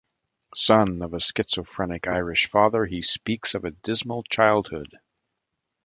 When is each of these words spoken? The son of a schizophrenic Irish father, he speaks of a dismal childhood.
The 0.53 0.57
son 0.57 1.03
of 1.03 1.13
a 1.13 1.19
schizophrenic 1.19 2.07
Irish 2.07 2.49
father, 2.49 2.87
he 2.87 3.03
speaks 3.03 3.53
of 3.53 3.65
a 3.65 3.69
dismal 3.69 4.23
childhood. 4.23 4.99